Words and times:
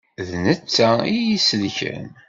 D 0.27 0.29
netta 0.43 0.87
i 1.13 1.15
yi-isellken. 1.15 2.07